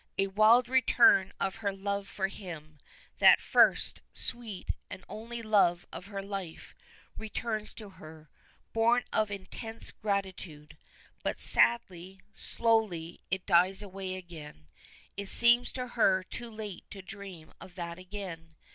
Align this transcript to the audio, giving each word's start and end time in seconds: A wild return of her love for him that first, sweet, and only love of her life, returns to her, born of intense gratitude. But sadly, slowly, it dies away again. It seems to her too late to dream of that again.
A 0.17 0.25
wild 0.25 0.67
return 0.67 1.31
of 1.39 1.57
her 1.57 1.71
love 1.71 2.07
for 2.07 2.27
him 2.27 2.79
that 3.19 3.39
first, 3.39 4.01
sweet, 4.13 4.69
and 4.89 5.05
only 5.07 5.43
love 5.43 5.85
of 5.93 6.07
her 6.07 6.23
life, 6.23 6.73
returns 7.15 7.71
to 7.75 7.87
her, 7.89 8.31
born 8.73 9.03
of 9.13 9.29
intense 9.29 9.91
gratitude. 9.91 10.75
But 11.21 11.39
sadly, 11.39 12.19
slowly, 12.33 13.21
it 13.29 13.45
dies 13.45 13.83
away 13.83 14.15
again. 14.15 14.69
It 15.17 15.29
seems 15.29 15.71
to 15.73 15.89
her 15.89 16.23
too 16.23 16.49
late 16.49 16.89
to 16.89 17.03
dream 17.03 17.53
of 17.61 17.75
that 17.75 17.99
again. 17.99 18.55